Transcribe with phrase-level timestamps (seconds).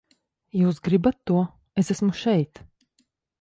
[0.61, 1.41] Jūs gribat to,
[1.83, 2.63] es esmu šeit!